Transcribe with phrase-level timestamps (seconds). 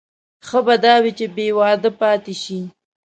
[0.47, 2.59] ښه به دا وي چې بې واده پاتې شي.